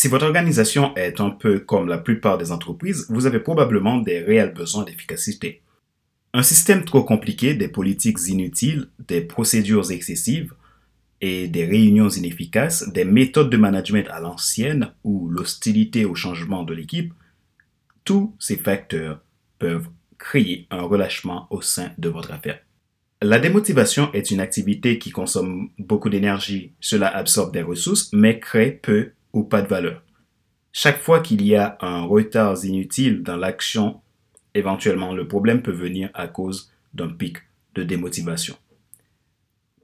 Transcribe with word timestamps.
Si 0.00 0.08
votre 0.08 0.24
organisation 0.24 0.96
est 0.96 1.20
un 1.20 1.28
peu 1.28 1.58
comme 1.58 1.86
la 1.86 1.98
plupart 1.98 2.38
des 2.38 2.52
entreprises, 2.52 3.04
vous 3.10 3.26
avez 3.26 3.38
probablement 3.38 3.98
des 3.98 4.20
réels 4.20 4.54
besoins 4.54 4.84
d'efficacité. 4.84 5.60
Un 6.32 6.42
système 6.42 6.86
trop 6.86 7.04
compliqué, 7.04 7.52
des 7.52 7.68
politiques 7.68 8.26
inutiles, 8.26 8.88
des 9.06 9.20
procédures 9.20 9.90
excessives 9.90 10.54
et 11.20 11.48
des 11.48 11.66
réunions 11.66 12.08
inefficaces, 12.08 12.88
des 12.88 13.04
méthodes 13.04 13.50
de 13.50 13.58
management 13.58 14.08
à 14.08 14.20
l'ancienne 14.20 14.90
ou 15.04 15.28
l'hostilité 15.28 16.06
au 16.06 16.14
changement 16.14 16.62
de 16.62 16.72
l'équipe, 16.72 17.12
tous 18.02 18.34
ces 18.38 18.56
facteurs 18.56 19.20
peuvent 19.58 19.90
créer 20.16 20.66
un 20.70 20.80
relâchement 20.80 21.46
au 21.50 21.60
sein 21.60 21.90
de 21.98 22.08
votre 22.08 22.32
affaire. 22.32 22.60
La 23.20 23.38
démotivation 23.38 24.10
est 24.14 24.30
une 24.30 24.40
activité 24.40 24.98
qui 24.98 25.10
consomme 25.10 25.68
beaucoup 25.78 26.08
d'énergie, 26.08 26.72
cela 26.80 27.14
absorbe 27.14 27.52
des 27.52 27.60
ressources, 27.60 28.10
mais 28.14 28.40
crée 28.40 28.70
peu 28.70 29.10
ou 29.32 29.44
pas 29.44 29.62
de 29.62 29.68
valeur. 29.68 30.02
Chaque 30.72 31.00
fois 31.00 31.20
qu'il 31.20 31.42
y 31.44 31.56
a 31.56 31.76
un 31.80 32.02
retard 32.02 32.64
inutile 32.64 33.22
dans 33.22 33.36
l'action, 33.36 34.00
éventuellement 34.54 35.12
le 35.12 35.26
problème 35.26 35.62
peut 35.62 35.72
venir 35.72 36.10
à 36.14 36.28
cause 36.28 36.72
d'un 36.94 37.08
pic 37.08 37.38
de 37.74 37.82
démotivation. 37.82 38.56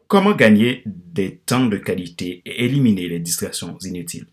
Comment 0.08 0.34
gagner 0.34 0.82
des 0.86 1.38
temps 1.38 1.66
de 1.66 1.76
qualité 1.76 2.42
et 2.44 2.64
éliminer 2.64 3.08
les 3.08 3.18
distractions 3.18 3.76
inutiles? 3.82 4.26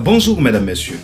Bonjour 0.00 0.40
mesdames, 0.40 0.64
messieurs. 0.64 0.98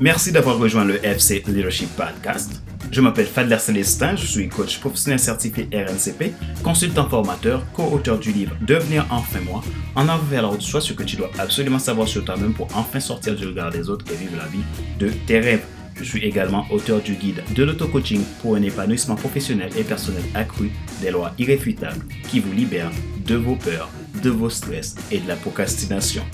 Merci 0.00 0.32
d'avoir 0.32 0.58
rejoint 0.58 0.84
le 0.84 1.04
FC 1.04 1.42
Leadership 1.46 1.88
Podcast. 1.96 2.62
Je 2.90 3.00
m'appelle 3.00 3.26
Fadler 3.26 3.58
Célestin, 3.58 4.16
je 4.16 4.26
suis 4.26 4.48
coach 4.48 4.80
professionnel 4.80 5.18
certifié 5.18 5.68
RNCP, 5.72 6.32
consultant 6.62 7.08
formateur, 7.08 7.64
co-auteur 7.72 8.18
du 8.18 8.32
livre 8.32 8.56
Devenir 8.60 9.06
enfin 9.10 9.40
moi, 9.40 9.62
en 9.94 10.08
avant 10.08 10.24
vers 10.24 10.42
la 10.42 10.48
route, 10.48 10.60
soit 10.60 10.80
ce 10.80 10.92
que 10.92 11.02
tu 11.02 11.16
dois 11.16 11.30
absolument 11.38 11.78
savoir 11.78 12.08
sur 12.08 12.24
toi-même 12.24 12.52
pour 12.52 12.68
enfin 12.74 13.00
sortir 13.00 13.34
du 13.34 13.46
regard 13.46 13.70
des 13.70 13.88
autres 13.88 14.04
et 14.12 14.16
vivre 14.16 14.36
la 14.36 14.46
vie 14.46 14.64
de 14.98 15.08
tes 15.26 15.40
rêves. 15.40 15.64
Je 15.96 16.04
suis 16.04 16.24
également 16.24 16.66
auteur 16.70 17.00
du 17.00 17.14
guide 17.14 17.42
de 17.54 17.62
l'auto-coaching 17.62 18.22
pour 18.40 18.56
un 18.56 18.62
épanouissement 18.62 19.14
professionnel 19.14 19.70
et 19.76 19.84
personnel 19.84 20.24
accru 20.34 20.70
des 21.00 21.10
lois 21.10 21.32
irréfutables 21.38 22.04
qui 22.28 22.40
vous 22.40 22.52
libèrent 22.52 22.90
de 23.24 23.36
vos 23.36 23.56
peurs, 23.56 23.90
de 24.22 24.30
vos 24.30 24.50
stress 24.50 24.96
et 25.10 25.18
de 25.18 25.28
la 25.28 25.36
procrastination. 25.36 26.24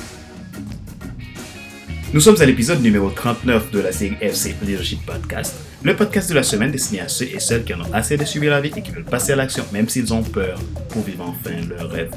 Nous 2.14 2.20
sommes 2.20 2.40
à 2.40 2.46
l'épisode 2.46 2.80
numéro 2.80 3.10
39 3.10 3.70
de 3.70 3.80
la 3.80 3.92
série 3.92 4.16
FC 4.22 4.54
Leadership 4.62 5.04
Podcast, 5.04 5.56
le 5.82 5.94
podcast 5.94 6.30
de 6.30 6.34
la 6.34 6.42
semaine 6.42 6.70
destiné 6.70 7.02
à 7.02 7.08
ceux 7.08 7.26
et 7.26 7.38
celles 7.38 7.64
qui 7.64 7.74
en 7.74 7.82
ont 7.82 7.92
assez 7.92 8.16
de 8.16 8.24
subir 8.24 8.50
la 8.50 8.62
vie 8.62 8.72
et 8.74 8.80
qui 8.80 8.90
veulent 8.90 9.04
passer 9.04 9.32
à 9.32 9.36
l'action 9.36 9.62
même 9.74 9.90
s'ils 9.90 10.14
ont 10.14 10.22
peur 10.22 10.58
pour 10.88 11.02
vivre 11.02 11.24
enfin 11.28 11.60
leur 11.68 11.90
rêve. 11.90 12.10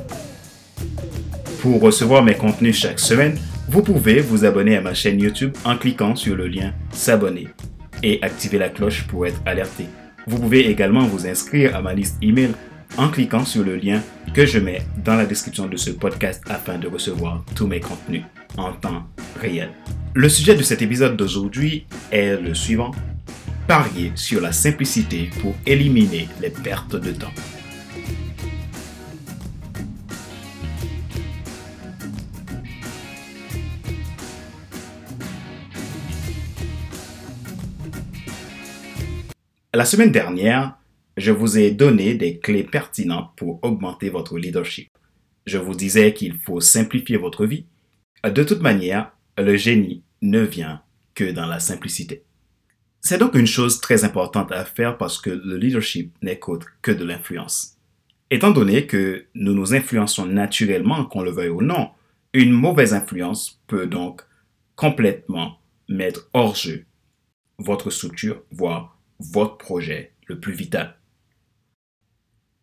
Pour 1.61 1.81
recevoir 1.81 2.23
mes 2.23 2.35
contenus 2.35 2.77
chaque 2.77 3.01
semaine, 3.01 3.37
vous 3.67 3.81
pouvez 3.81 4.21
vous 4.21 4.45
abonner 4.45 4.77
à 4.77 4.81
ma 4.81 4.93
chaîne 4.93 5.19
YouTube 5.19 5.57
en 5.65 5.75
cliquant 5.75 6.15
sur 6.15 6.37
le 6.37 6.47
lien 6.47 6.73
S'abonner 6.93 7.49
et 8.01 8.19
activer 8.21 8.59
la 8.59 8.69
cloche 8.69 9.05
pour 9.07 9.27
être 9.27 9.41
alerté. 9.45 9.87
Vous 10.25 10.39
pouvez 10.39 10.69
également 10.69 11.05
vous 11.05 11.27
inscrire 11.27 11.75
à 11.75 11.81
ma 11.81 11.93
liste 11.93 12.15
email 12.21 12.51
en 12.97 13.09
cliquant 13.09 13.43
sur 13.43 13.65
le 13.65 13.75
lien 13.75 14.01
que 14.33 14.45
je 14.45 14.59
mets 14.59 14.83
dans 15.03 15.15
la 15.15 15.25
description 15.25 15.67
de 15.67 15.75
ce 15.75 15.89
podcast 15.89 16.41
afin 16.49 16.77
de 16.77 16.87
recevoir 16.87 17.43
tous 17.55 17.67
mes 17.67 17.81
contenus 17.81 18.23
en 18.57 18.73
temps 18.73 19.03
réel. 19.39 19.69
Le 20.13 20.29
sujet 20.29 20.55
de 20.55 20.63
cet 20.63 20.81
épisode 20.81 21.15
d'aujourd'hui 21.15 21.85
est 22.11 22.35
le 22.39 22.53
suivant. 22.53 22.91
Parier 23.67 24.11
sur 24.15 24.41
la 24.41 24.51
simplicité 24.51 25.29
pour 25.41 25.55
éliminer 25.65 26.27
les 26.41 26.49
pertes 26.49 26.95
de 26.95 27.11
temps. 27.11 27.31
La 39.73 39.85
semaine 39.85 40.11
dernière, 40.11 40.77
je 41.15 41.31
vous 41.31 41.57
ai 41.57 41.71
donné 41.71 42.15
des 42.15 42.39
clés 42.39 42.65
pertinentes 42.65 43.31
pour 43.37 43.63
augmenter 43.63 44.09
votre 44.09 44.37
leadership. 44.37 44.89
Je 45.45 45.57
vous 45.57 45.75
disais 45.75 46.13
qu'il 46.13 46.35
faut 46.35 46.59
simplifier 46.59 47.15
votre 47.15 47.45
vie. 47.45 47.65
De 48.23 48.43
toute 48.43 48.61
manière, 48.61 49.11
le 49.37 49.55
génie 49.55 50.03
ne 50.21 50.41
vient 50.41 50.81
que 51.15 51.31
dans 51.31 51.47
la 51.47 51.59
simplicité. 51.59 52.23
C'est 53.01 53.17
donc 53.17 53.33
une 53.33 53.47
chose 53.47 53.81
très 53.81 54.03
importante 54.03 54.51
à 54.51 54.63
faire 54.63 54.97
parce 54.97 55.19
que 55.19 55.31
le 55.31 55.57
leadership 55.57 56.13
n'est 56.21 56.37
qu'autre 56.37 56.67
que 56.83 56.91
de 56.91 57.03
l'influence. 57.03 57.77
Étant 58.29 58.51
donné 58.51 58.85
que 58.85 59.25
nous 59.33 59.53
nous 59.53 59.73
influençons 59.73 60.25
naturellement, 60.25 61.05
qu'on 61.05 61.23
le 61.23 61.31
veuille 61.31 61.49
ou 61.49 61.61
non, 61.61 61.89
une 62.33 62.51
mauvaise 62.51 62.93
influence 62.93 63.59
peut 63.67 63.87
donc 63.87 64.21
complètement 64.75 65.59
mettre 65.89 66.29
hors 66.33 66.55
jeu 66.55 66.85
votre 67.57 67.89
structure, 67.89 68.43
voire 68.51 68.97
votre 69.19 69.57
projet 69.57 70.13
le 70.27 70.39
plus 70.39 70.53
vital. 70.53 70.97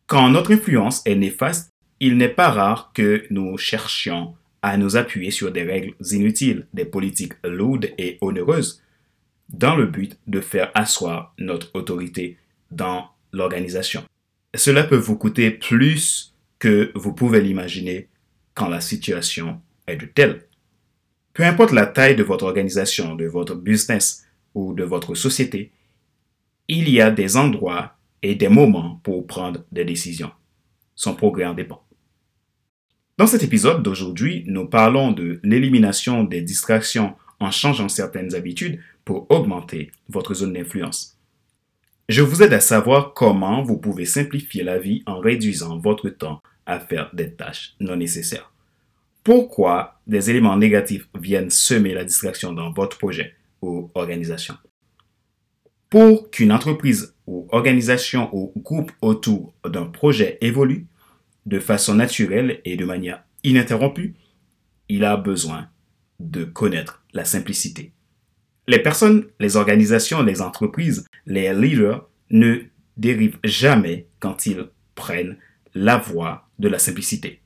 Quand 0.06 0.30
notre 0.30 0.52
influence 0.52 1.02
est 1.06 1.14
néfaste, 1.14 1.70
il 2.00 2.16
n'est 2.16 2.28
pas 2.28 2.50
rare 2.50 2.92
que 2.94 3.26
nous 3.30 3.58
cherchions 3.58 4.34
à 4.62 4.76
nous 4.76 4.96
appuyer 4.96 5.30
sur 5.30 5.52
des 5.52 5.62
règles 5.62 5.94
inutiles, 6.10 6.66
des 6.74 6.84
politiques 6.84 7.34
lourdes 7.44 7.91
et 7.98 8.19
onéreuses, 8.20 8.82
dans 9.48 9.76
le 9.76 9.86
but 9.86 10.19
de 10.26 10.41
faire 10.41 10.70
asseoir 10.74 11.34
notre 11.38 11.70
autorité 11.74 12.36
dans 12.70 13.08
l'organisation. 13.32 14.04
Cela 14.54 14.84
peut 14.84 14.96
vous 14.96 15.16
coûter 15.16 15.50
plus 15.50 16.34
que 16.58 16.91
vous 16.94 17.12
pouvez 17.12 17.41
l'imaginer 17.41 18.08
quand 18.54 18.69
la 18.69 18.80
situation 18.80 19.60
est 19.86 19.96
de 19.96 20.06
telle. 20.06 20.46
Peu 21.32 21.44
importe 21.44 21.72
la 21.72 21.86
taille 21.86 22.16
de 22.16 22.25
votre 22.25 22.44
organisation, 22.44 23.14
de 23.14 23.26
votre 23.26 23.54
business 23.54 24.26
ou 24.54 24.75
de 24.75 24.84
votre 24.84 25.14
société, 25.14 25.70
il 26.66 26.88
y 26.90 27.00
a 27.00 27.10
des 27.10 27.36
endroits 27.36 27.94
et 28.22 28.34
des 28.34 28.48
moments 28.48 29.00
pour 29.04 29.26
prendre 29.26 29.64
des 29.70 29.84
décisions. 29.84 30.32
Son 30.94 31.14
progrès 31.14 31.46
en 31.46 31.54
dépend. 31.54 31.88
Dans 33.18 33.26
cet 33.26 33.42
épisode 33.42 33.82
d'aujourd'hui, 33.82 34.44
nous 34.46 34.66
parlons 34.66 35.10
de 35.10 35.40
l'élimination 35.42 36.22
des 36.22 36.40
distractions 36.40 37.16
en 37.40 37.50
changeant 37.50 37.88
certaines 37.88 38.36
habitudes 38.36 38.78
pour 39.04 39.28
augmenter 39.28 39.90
votre 40.08 40.34
zone 40.34 40.52
d'influence. 40.52 41.18
Je 42.08 42.22
vous 42.22 42.44
aide 42.44 42.52
à 42.52 42.60
savoir 42.60 43.14
comment 43.14 43.64
vous 43.64 43.76
pouvez 43.76 44.04
simplifier 44.04 44.62
la 44.62 44.78
vie 44.78 45.02
en 45.04 45.18
réduisant 45.18 45.78
votre 45.78 46.10
temps 46.10 46.40
à 46.64 46.78
faire 46.78 47.10
des 47.12 47.32
tâches 47.32 47.74
non 47.80 47.96
nécessaires. 47.96 48.52
Pourquoi 49.24 50.00
des 50.06 50.30
éléments 50.30 50.56
négatifs 50.56 51.08
viennent 51.20 51.50
semer 51.50 51.94
la 51.94 52.04
distraction 52.04 52.52
dans 52.52 52.70
votre 52.70 52.98
projet 52.98 53.34
ou 53.62 53.90
organisation? 53.96 54.54
Pour 55.90 56.30
qu'une 56.30 56.52
entreprise 56.52 57.16
ou 57.26 57.48
organisation 57.50 58.30
ou 58.32 58.52
groupe 58.56 58.92
autour 59.02 59.54
d'un 59.68 59.86
projet 59.86 60.38
évolue, 60.40 60.86
de 61.48 61.59
façon 61.59 61.94
naturelle 61.94 62.60
et 62.64 62.76
de 62.76 62.84
manière 62.84 63.25
ininterrompue, 63.42 64.14
il 64.88 65.04
a 65.04 65.16
besoin 65.16 65.69
de 66.20 66.44
connaître 66.44 67.03
la 67.14 67.25
simplicité. 67.25 67.92
Les 68.66 68.78
personnes, 68.78 69.26
les 69.41 69.56
organisations, 69.56 70.22
les 70.22 70.42
entreprises, 70.42 71.06
les 71.26 71.54
leaders 71.54 72.06
ne 72.31 72.58
dérivent 72.98 73.38
jamais 73.44 74.06
quand 74.20 74.44
ils 74.44 74.69
prennent 74.94 75.38
la 75.75 75.97
voie 75.97 76.48
de 76.58 76.69
la 76.69 76.78
simplicité. 76.78 77.41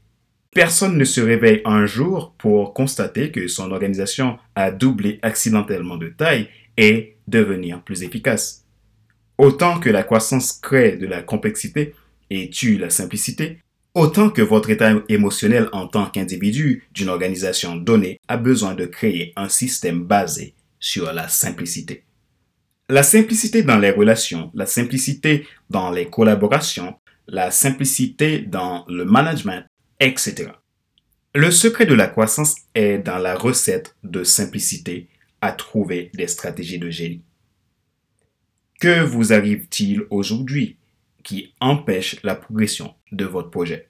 Personne 0.52 0.98
ne 0.98 1.04
se 1.04 1.20
réveille 1.20 1.62
un 1.64 1.86
jour 1.86 2.34
pour 2.38 2.74
constater 2.74 3.30
que 3.30 3.46
son 3.46 3.70
organisation 3.70 4.38
a 4.54 4.70
doublé 4.70 5.20
accidentellement 5.22 5.96
de 5.96 6.08
taille 6.08 6.48
et 6.76 7.16
devenir 7.28 7.82
plus 7.82 8.02
efficace. 8.02 8.66
Autant 9.38 9.78
que 9.78 9.90
la 9.90 10.02
croissance 10.02 10.52
crée 10.52 10.96
de 10.96 11.06
la 11.06 11.22
complexité 11.22 11.94
et 12.30 12.50
tue 12.50 12.78
la 12.78 12.90
simplicité, 12.90 13.60
Autant 13.94 14.30
que 14.30 14.40
votre 14.40 14.70
état 14.70 14.94
émotionnel 15.10 15.68
en 15.72 15.86
tant 15.86 16.06
qu'individu 16.06 16.88
d'une 16.92 17.10
organisation 17.10 17.76
donnée 17.76 18.18
a 18.26 18.38
besoin 18.38 18.74
de 18.74 18.86
créer 18.86 19.34
un 19.36 19.50
système 19.50 20.04
basé 20.04 20.54
sur 20.80 21.12
la 21.12 21.28
simplicité. 21.28 22.04
La 22.88 23.02
simplicité 23.02 23.62
dans 23.62 23.78
les 23.78 23.90
relations, 23.90 24.50
la 24.54 24.64
simplicité 24.64 25.46
dans 25.68 25.90
les 25.90 26.06
collaborations, 26.06 26.94
la 27.26 27.50
simplicité 27.50 28.40
dans 28.40 28.86
le 28.88 29.04
management, 29.04 29.66
etc. 30.00 30.52
Le 31.34 31.50
secret 31.50 31.84
de 31.84 31.94
la 31.94 32.06
croissance 32.06 32.56
est 32.74 32.98
dans 32.98 33.18
la 33.18 33.34
recette 33.34 33.94
de 34.04 34.24
simplicité 34.24 35.08
à 35.42 35.52
trouver 35.52 36.10
des 36.14 36.28
stratégies 36.28 36.78
de 36.78 36.88
génie. 36.88 37.22
Que 38.80 39.02
vous 39.02 39.34
arrive-t-il 39.34 40.02
aujourd'hui 40.08 40.76
qui 41.22 41.54
empêche 41.60 42.22
la 42.22 42.34
progression 42.34 42.94
de 43.12 43.24
votre 43.24 43.50
projet. 43.50 43.88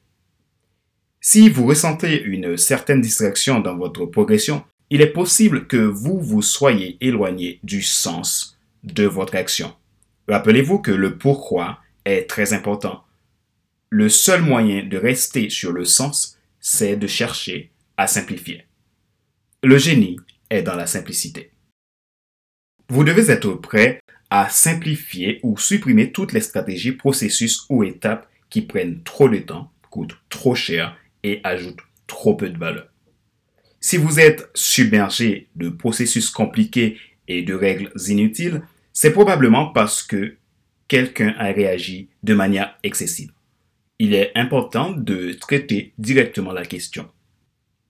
Si 1.21 1.49
vous 1.49 1.67
ressentez 1.67 2.21
une 2.23 2.57
certaine 2.57 3.01
distraction 3.01 3.61
dans 3.61 3.77
votre 3.77 4.07
progression, 4.07 4.65
il 4.91 5.01
est 5.01 5.13
possible 5.13 5.67
que 5.67 5.77
vous 5.77 6.21
vous 6.21 6.43
soyez 6.43 6.99
éloigné 7.01 7.61
du 7.63 7.81
sens 7.81 8.59
de 8.85 9.05
votre 9.05 9.37
action. 9.37 9.75
Rappelez-vous 10.29 10.81
que 10.81 10.91
le 10.91 11.17
pourquoi 11.17 11.79
est 12.05 12.29
très 12.29 12.53
important. 12.53 13.05
Le 13.89 14.09
seul 14.09 14.43
moyen 14.43 14.85
de 14.85 14.97
rester 14.97 15.49
sur 15.49 15.73
le 15.73 15.85
sens, 15.85 16.39
c'est 16.61 16.97
de 16.97 17.07
chercher 17.07 17.71
à 17.97 18.07
simplifier. 18.07 18.67
Le 19.63 19.79
génie 19.79 20.19
est 20.51 20.63
dans 20.63 20.75
la 20.75 20.87
simplicité. 20.87 21.53
Vous 22.89 23.05
devez 23.05 23.31
être 23.31 23.53
prêt 23.53 24.01
à 24.35 24.49
simplifier 24.49 25.41
ou 25.43 25.59
supprimer 25.59 26.11
toutes 26.11 26.33
les 26.33 26.41
stratégies, 26.41 26.93
processus 26.93 27.67
ou 27.69 27.85
étapes 27.85 28.27
qui 28.49 28.63
prennent 28.63 29.03
trop 29.03 29.29
de 29.29 29.37
temps, 29.37 29.71
coûtent 29.91 30.17
trop 30.31 30.55
cher 30.55 30.97
et 31.23 31.43
ajoutent 31.45 31.83
trop 32.07 32.35
peu 32.35 32.49
de 32.49 32.57
valeur. 32.57 32.89
Si 33.79 33.99
vous 33.99 34.19
êtes 34.19 34.49
submergé 34.55 35.49
de 35.55 35.69
processus 35.69 36.31
compliqués 36.31 36.97
et 37.29 37.43
de 37.43 37.53
règles 37.53 37.93
inutiles, 38.09 38.63
c'est 38.95 39.13
probablement 39.13 39.67
parce 39.67 40.03
que 40.03 40.37
quelqu'un 40.89 41.35
a 41.37 41.53
réagi 41.53 42.09
de 42.23 42.33
manière 42.33 42.79
excessive. 42.85 43.33
Il 43.99 44.15
est 44.15 44.33
important 44.35 44.93
de 44.93 45.35
traiter 45.35 45.93
directement 45.99 46.53
la 46.53 46.65
question. 46.65 47.07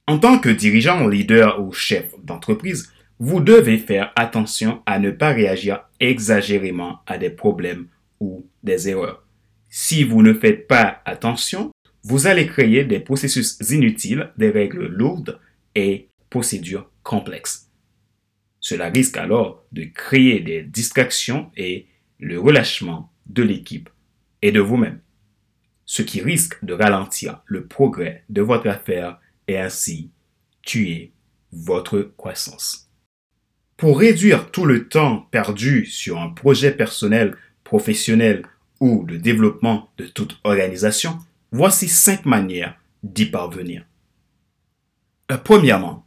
En 0.08 0.18
tant 0.18 0.40
que 0.40 0.48
dirigeant, 0.48 1.06
leader 1.06 1.62
ou 1.62 1.72
chef 1.72 2.12
d'entreprise, 2.20 2.92
vous 3.24 3.38
devez 3.38 3.78
faire 3.78 4.12
attention 4.16 4.82
à 4.84 4.98
ne 4.98 5.12
pas 5.12 5.30
réagir 5.30 5.84
exagérément 6.00 6.98
à 7.06 7.18
des 7.18 7.30
problèmes 7.30 7.86
ou 8.18 8.48
des 8.64 8.88
erreurs. 8.88 9.24
Si 9.68 10.02
vous 10.02 10.22
ne 10.22 10.34
faites 10.34 10.66
pas 10.66 11.00
attention, 11.04 11.70
vous 12.02 12.26
allez 12.26 12.48
créer 12.48 12.84
des 12.84 12.98
processus 12.98 13.58
inutiles, 13.70 14.32
des 14.38 14.50
règles 14.50 14.88
lourdes 14.88 15.38
et 15.76 16.08
procédures 16.30 16.90
complexes. 17.04 17.70
Cela 18.58 18.88
risque 18.88 19.16
alors 19.16 19.64
de 19.70 19.84
créer 19.84 20.40
des 20.40 20.62
distractions 20.62 21.52
et 21.56 21.86
le 22.18 22.40
relâchement 22.40 23.12
de 23.28 23.44
l'équipe 23.44 23.88
et 24.42 24.50
de 24.50 24.58
vous-même, 24.58 24.98
ce 25.84 26.02
qui 26.02 26.20
risque 26.20 26.58
de 26.64 26.74
ralentir 26.74 27.40
le 27.46 27.68
progrès 27.68 28.24
de 28.30 28.42
votre 28.42 28.66
affaire 28.66 29.20
et 29.46 29.58
ainsi 29.58 30.10
tuer 30.62 31.12
votre 31.52 32.00
croissance. 32.16 32.88
Pour 33.82 33.98
réduire 33.98 34.52
tout 34.52 34.64
le 34.64 34.86
temps 34.86 35.26
perdu 35.32 35.86
sur 35.86 36.20
un 36.20 36.28
projet 36.28 36.70
personnel, 36.70 37.34
professionnel 37.64 38.46
ou 38.78 39.04
de 39.04 39.16
développement 39.16 39.90
de 39.98 40.06
toute 40.06 40.38
organisation, 40.44 41.18
voici 41.50 41.88
cinq 41.88 42.24
manières 42.24 42.78
d'y 43.02 43.26
parvenir. 43.26 43.84
Euh, 45.32 45.36
premièrement, 45.36 46.06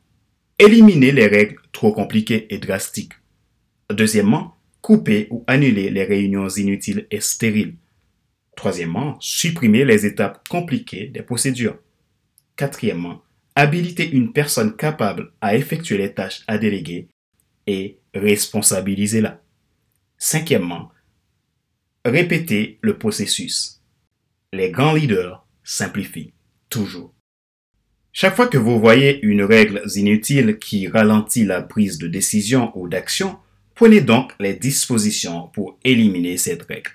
éliminer 0.58 1.12
les 1.12 1.28
règles 1.28 1.58
trop 1.74 1.92
compliquées 1.92 2.48
et 2.50 2.60
drastiques. 2.60 3.12
Deuxièmement, 3.90 4.56
couper 4.80 5.28
ou 5.30 5.44
annuler 5.46 5.90
les 5.90 6.06
réunions 6.06 6.48
inutiles 6.48 7.08
et 7.12 7.20
stériles. 7.20 7.76
Troisièmement, 8.56 9.18
supprimer 9.20 9.84
les 9.84 10.06
étapes 10.06 10.48
compliquées 10.48 11.08
des 11.08 11.24
procédures. 11.24 11.78
Quatrièmement, 12.56 13.22
habiliter 13.54 14.10
une 14.10 14.32
personne 14.32 14.78
capable 14.78 15.34
à 15.42 15.58
effectuer 15.58 15.98
les 15.98 16.14
tâches 16.14 16.44
à 16.48 16.58
déléguer 16.58 17.10
et 17.68 18.00
responsabiliser-la. 18.14 19.42
Cinquièmement, 20.18 20.92
répéter 22.04 22.80
le 22.82 22.98
processus. 22.98 23.82
Les 24.54 24.72
grands 24.72 24.94
leaders 24.94 25.46
simplifient 25.64 26.34
toujours. 26.70 27.14
Chaque 28.14 28.36
fois 28.36 28.48
que 28.48 28.58
vous 28.58 28.80
voyez 28.80 29.20
une 29.24 29.44
règle 29.44 29.82
inutile 29.96 30.58
qui 30.58 30.88
ralentit 30.88 31.44
la 31.44 31.62
prise 31.62 31.98
de 31.98 32.08
décision 32.08 32.72
ou 32.76 32.88
d'action, 32.88 33.38
prenez 33.74 34.00
donc 34.00 34.32
les 34.40 34.54
dispositions 34.54 35.50
pour 35.54 35.78
éliminer 35.84 36.38
cette 36.38 36.64
règle. 36.64 36.92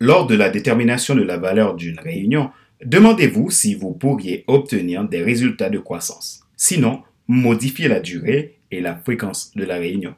Lors 0.00 0.26
de 0.26 0.34
la 0.34 0.48
détermination 0.48 1.14
de 1.14 1.22
la 1.22 1.36
valeur 1.36 1.74
d'une 1.74 2.00
réunion, 2.00 2.50
demandez-vous 2.84 3.50
si 3.50 3.74
vous 3.74 3.92
pourriez 3.92 4.44
obtenir 4.46 5.06
des 5.06 5.22
résultats 5.22 5.68
de 5.70 5.78
croissance. 5.78 6.40
Sinon, 6.56 7.02
modifiez 7.28 7.88
la 7.88 8.00
durée 8.00 8.56
et 8.72 8.80
la 8.80 8.96
fréquence 8.96 9.52
de 9.54 9.64
la 9.64 9.76
réunion. 9.76 10.14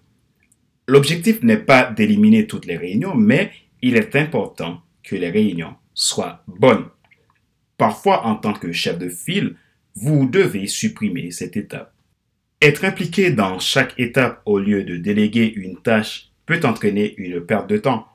L'objectif 0.86 1.42
n'est 1.42 1.58
pas 1.58 1.90
d'éliminer 1.90 2.46
toutes 2.46 2.66
les 2.66 2.76
réunions, 2.76 3.14
mais 3.14 3.50
il 3.82 3.96
est 3.96 4.16
important 4.16 4.80
que 5.02 5.16
les 5.16 5.30
réunions 5.30 5.74
soient 5.92 6.42
bonnes. 6.46 6.86
Parfois, 7.76 8.24
en 8.24 8.36
tant 8.36 8.54
que 8.54 8.72
chef 8.72 8.98
de 8.98 9.08
file, 9.08 9.56
vous 9.96 10.26
devez 10.26 10.66
supprimer 10.66 11.30
cette 11.30 11.56
étape. 11.56 11.92
Être 12.62 12.84
impliqué 12.84 13.30
dans 13.30 13.58
chaque 13.58 13.98
étape 13.98 14.40
au 14.46 14.58
lieu 14.58 14.84
de 14.84 14.96
déléguer 14.96 15.52
une 15.54 15.76
tâche 15.82 16.30
peut 16.46 16.60
entraîner 16.64 17.14
une 17.18 17.40
perte 17.40 17.68
de 17.68 17.78
temps. 17.78 18.06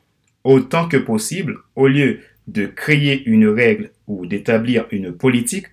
Autant 0.43 0.87
que 0.87 0.97
possible, 0.97 1.57
au 1.75 1.87
lieu 1.87 2.21
de 2.47 2.65
créer 2.65 3.23
une 3.25 3.47
règle 3.47 3.91
ou 4.07 4.25
d'établir 4.25 4.85
une 4.91 5.11
politique, 5.11 5.67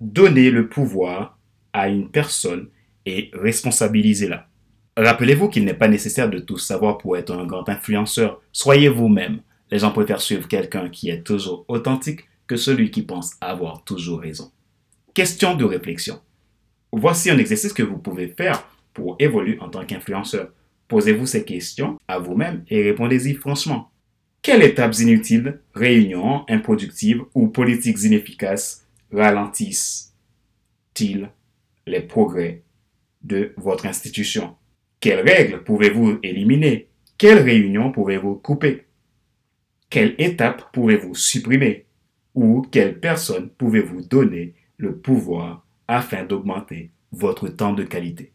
donnez 0.00 0.50
le 0.50 0.68
pouvoir 0.68 1.38
à 1.72 1.88
une 1.88 2.10
personne 2.10 2.68
et 3.06 3.30
responsabilisez-la. 3.32 4.48
Rappelez-vous 4.96 5.48
qu'il 5.48 5.64
n'est 5.64 5.74
pas 5.74 5.88
nécessaire 5.88 6.28
de 6.28 6.38
tout 6.38 6.58
savoir 6.58 6.98
pour 6.98 7.16
être 7.16 7.32
un 7.32 7.46
grand 7.46 7.68
influenceur. 7.68 8.42
Soyez 8.52 8.88
vous-même. 8.88 9.40
Les 9.70 9.78
gens 9.78 9.92
préfèrent 9.92 10.20
suivre 10.20 10.48
quelqu'un 10.48 10.88
qui 10.88 11.10
est 11.10 11.22
toujours 11.22 11.64
authentique 11.68 12.22
que 12.46 12.56
celui 12.56 12.90
qui 12.90 13.02
pense 13.02 13.34
avoir 13.40 13.84
toujours 13.84 14.20
raison. 14.20 14.50
Question 15.14 15.54
de 15.54 15.64
réflexion. 15.64 16.20
Voici 16.92 17.30
un 17.30 17.38
exercice 17.38 17.72
que 17.72 17.82
vous 17.82 17.98
pouvez 17.98 18.28
faire 18.28 18.68
pour 18.94 19.16
évoluer 19.18 19.58
en 19.60 19.68
tant 19.68 19.84
qu'influenceur. 19.84 20.50
Posez-vous 20.88 21.26
ces 21.26 21.44
questions 21.44 21.98
à 22.08 22.18
vous-même 22.18 22.64
et 22.68 22.82
répondez-y 22.82 23.34
franchement. 23.34 23.90
Quelles 24.40 24.62
étapes 24.62 24.96
inutiles, 24.98 25.60
réunions 25.74 26.44
improductives 26.48 27.22
ou 27.34 27.48
politiques 27.48 28.04
inefficaces 28.04 28.86
ralentissent-ils 29.12 31.28
les 31.86 32.00
progrès 32.00 32.62
de 33.26 33.52
votre 33.56 33.86
institution. 33.86 34.56
Quelles 35.00 35.26
règles 35.28 35.62
pouvez-vous 35.62 36.18
éliminer? 36.22 36.88
Quelles 37.18 37.42
réunions 37.42 37.92
pouvez-vous 37.92 38.36
couper? 38.36 38.86
Quelles 39.90 40.14
étapes 40.18 40.72
pouvez-vous 40.72 41.14
supprimer? 41.14 41.86
Ou 42.34 42.62
quelles 42.70 43.00
personnes 43.00 43.50
pouvez-vous 43.50 44.02
donner 44.02 44.54
le 44.76 44.96
pouvoir 44.96 45.66
afin 45.88 46.24
d'augmenter 46.24 46.90
votre 47.12 47.48
temps 47.48 47.72
de 47.72 47.84
qualité? 47.84 48.32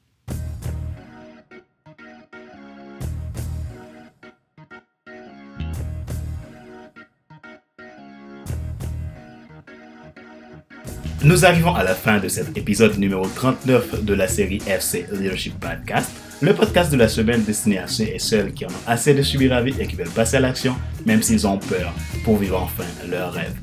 Nous 11.24 11.46
arrivons 11.46 11.76
à 11.76 11.84
la 11.84 11.94
fin 11.94 12.18
de 12.18 12.28
cet 12.28 12.58
épisode 12.58 12.98
numéro 12.98 13.28
39 13.28 14.04
de 14.04 14.14
la 14.16 14.28
série 14.28 14.60
FC 14.66 15.06
Leadership 15.12 15.54
Podcast, 15.60 16.10
le 16.42 16.52
podcast 16.52 16.92
de 16.92 16.98
la 16.98 17.08
semaine 17.08 17.44
destiné 17.44 17.78
à 17.78 17.86
ceux 17.86 18.06
et 18.06 18.18
celles 18.18 18.52
qui 18.54 18.66
en 18.66 18.70
ont 18.70 18.88
assez 18.88 19.14
de 19.14 19.22
subir 19.22 19.52
la 19.52 19.62
vie 19.62 19.76
et 19.80 19.86
qui 19.86 19.96
veulent 19.96 20.10
passer 20.10 20.38
à 20.38 20.40
l'action, 20.40 20.76
même 21.06 21.22
s'ils 21.22 21.46
ont 21.46 21.60
peur, 21.60 21.94
pour 22.24 22.38
vivre 22.38 22.60
enfin 22.60 22.86
leur 23.08 23.34
rêve. 23.34 23.54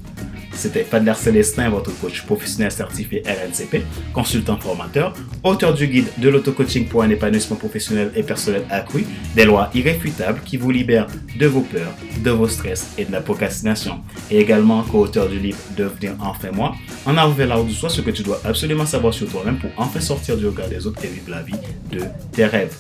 C'était 0.59 0.83
Fadler 0.83 1.15
Célestin, 1.15 1.71
votre 1.71 1.97
coach 2.01 2.23
professionnel 2.23 2.73
certifié 2.73 3.23
RNCP, 3.25 3.85
consultant 4.13 4.59
formateur, 4.59 5.15
auteur 5.45 5.73
du 5.73 5.87
guide 5.87 6.09
de 6.19 6.29
l'auto-coaching 6.29 6.89
pour 6.89 7.05
un 7.05 7.11
épanouissement 7.11 7.55
professionnel 7.55 8.11
et 8.17 8.25
personnel 8.25 8.65
accru, 8.69 9.05
des 9.37 9.45
lois 9.45 9.71
irréfutables 9.73 10.41
qui 10.45 10.57
vous 10.57 10.73
libèrent 10.73 11.07
de 11.39 11.47
vos 11.47 11.61
peurs, 11.61 11.95
de 12.25 12.31
vos 12.33 12.49
stress 12.49 12.89
et 12.99 13.05
de 13.05 13.13
la 13.13 13.21
procrastination, 13.21 14.01
et 14.33 14.41
également 14.41 14.83
co-auteur 14.83 15.29
du 15.29 15.39
livre 15.39 15.59
Devenir 15.77 16.17
enfin 16.19 16.51
moi, 16.53 16.75
en 17.07 17.17
avant 17.17 17.33
vers 17.33 17.47
la 17.47 17.63
de 17.63 17.71
soi 17.71 17.89
ce 17.89 18.01
que 18.01 18.11
tu 18.11 18.25
dois 18.25 18.41
absolument 18.45 18.85
savoir 18.85 19.15
sur 19.15 19.31
toi-même 19.31 19.59
pour 19.59 19.71
enfin 19.77 20.01
sortir 20.01 20.37
du 20.37 20.49
regard 20.49 20.69
des 20.69 20.85
autres 20.89 21.05
et 21.05 21.07
vivre 21.07 21.31
la 21.31 21.43
vie 21.43 21.55
de 21.93 22.01
tes 22.33 22.47
rêves. 22.47 22.75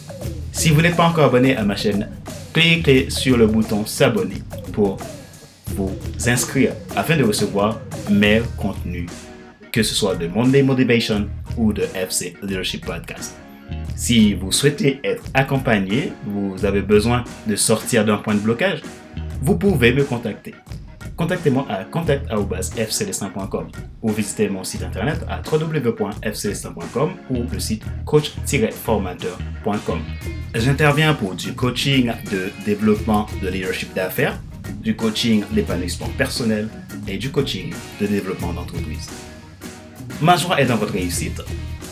Si 0.50 0.70
vous 0.70 0.82
n'êtes 0.82 0.96
pas 0.96 1.06
encore 1.06 1.26
abonné 1.26 1.56
à 1.56 1.62
ma 1.62 1.76
chaîne, 1.76 2.08
cliquez 2.52 3.08
sur 3.08 3.36
le 3.36 3.46
bouton 3.46 3.86
s'abonner 3.86 4.42
pour 4.72 4.96
vous 5.78 5.96
inscrire 6.26 6.72
afin 6.96 7.16
de 7.16 7.22
recevoir 7.22 7.80
mes 8.10 8.42
contenus, 8.56 9.08
que 9.70 9.82
ce 9.84 9.94
soit 9.94 10.16
de 10.16 10.26
Monday 10.26 10.62
Motivation 10.62 11.28
ou 11.56 11.72
de 11.72 11.82
FC 11.94 12.34
Leadership 12.42 12.84
Podcast. 12.84 13.36
Si 13.94 14.34
vous 14.34 14.50
souhaitez 14.50 14.98
être 15.04 15.22
accompagné, 15.34 16.12
vous 16.26 16.64
avez 16.64 16.82
besoin 16.82 17.22
de 17.46 17.54
sortir 17.54 18.04
d'un 18.04 18.16
point 18.16 18.34
de 18.34 18.40
blocage, 18.40 18.82
vous 19.40 19.56
pouvez 19.56 19.92
me 19.92 20.02
contacter. 20.04 20.54
Contactez-moi 21.16 21.66
à 21.68 21.84
contact.fcdestin.com 21.84 23.68
ou 24.02 24.10
visitez 24.10 24.48
mon 24.48 24.64
site 24.64 24.82
internet 24.84 25.24
à 25.28 25.42
www.fcdestin.com 25.42 27.10
ou 27.30 27.42
le 27.52 27.58
site 27.58 27.84
coach-formateur.com. 28.04 30.00
J'interviens 30.54 31.14
pour 31.14 31.34
du 31.34 31.52
coaching 31.54 32.12
de 32.30 32.50
développement 32.64 33.26
de 33.42 33.48
leadership 33.48 33.92
d'affaires 33.94 34.38
du 34.82 34.96
coaching 34.96 35.44
d'épanouissement 35.50 36.08
personnel 36.16 36.68
et 37.06 37.18
du 37.18 37.30
coaching 37.30 37.72
de 38.00 38.06
développement 38.06 38.52
d'entreprise. 38.52 39.08
Ma 40.20 40.36
joie 40.36 40.60
est 40.60 40.66
dans 40.66 40.76
votre 40.76 40.92
réussite. 40.92 41.40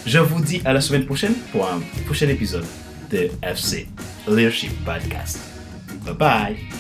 Je 0.05 0.19
vous 0.19 0.41
dis 0.41 0.61
à 0.65 0.73
la 0.73 0.81
semaine 0.81 1.05
prochaine 1.05 1.35
pour 1.53 1.67
un 1.67 1.81
prochain 2.05 2.29
épisode 2.29 2.65
de 3.11 3.31
FC 3.43 3.89
Leadership 4.29 4.73
Podcast. 4.85 5.39
Bye 6.05 6.15
bye. 6.15 6.76